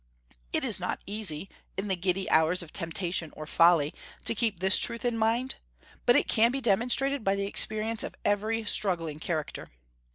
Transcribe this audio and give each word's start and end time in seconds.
It 0.51 0.65
is 0.65 0.79
not 0.79 1.03
easy, 1.05 1.47
in 1.77 1.87
the 1.87 1.95
giddy 1.95 2.27
hours 2.31 2.63
of 2.63 2.73
temptation 2.73 3.31
or 3.37 3.45
folly, 3.45 3.93
to 4.25 4.33
keep 4.33 4.59
this 4.59 4.79
truth 4.79 5.05
in 5.05 5.15
mind, 5.15 5.57
but 6.07 6.15
it 6.15 6.27
can 6.27 6.49
be 6.49 6.59
demonstrated 6.59 7.23
by 7.23 7.35
the 7.35 7.45
experience 7.45 8.01
of 8.03 8.15
every 8.25 8.65
struggling 8.65 9.19
character. 9.19 9.69